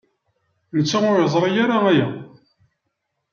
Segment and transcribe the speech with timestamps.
[0.77, 2.07] Netta ur yeẓri ara aya.